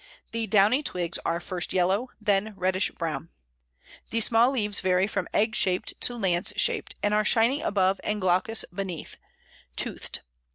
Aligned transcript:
The 0.31 0.47
downy 0.47 0.81
twigs 0.81 1.19
are 1.27 1.39
first 1.39 1.73
yellow, 1.73 2.09
then 2.19 2.55
reddish 2.57 2.89
brown. 2.89 3.29
The 4.09 4.19
small 4.19 4.49
leaves 4.49 4.79
vary 4.79 5.05
from 5.05 5.27
egg 5.31 5.53
shaped 5.55 5.93
to 6.01 6.15
lance 6.15 6.51
shaped, 6.55 6.95
and 7.03 7.13
are 7.13 7.23
shining 7.23 7.61
above 7.61 8.01
and 8.03 8.19
glaucous 8.19 8.65
beneath; 8.73 9.17
toothed. 9.75 10.21